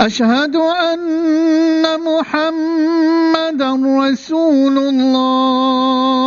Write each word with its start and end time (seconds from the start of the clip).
أشهد 0.00 0.56
أن 0.56 1.84
محمدا 2.00 3.70
رسول 3.74 4.78
الله. 4.78 6.20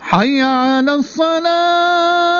حي 0.00 0.42
على 0.42 0.94
الصلاة. 0.94 2.39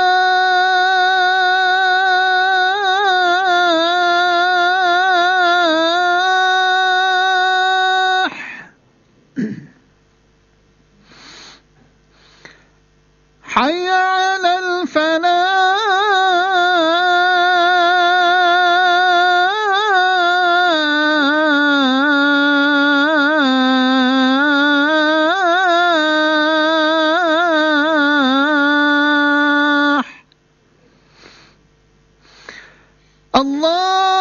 حي 13.53 13.89
على 13.89 14.59
الفلاح. 14.59 15.35
الله 33.35 34.20